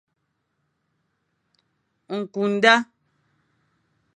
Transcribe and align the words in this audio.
Ñkü 2.17 2.41
nda. 2.53 2.73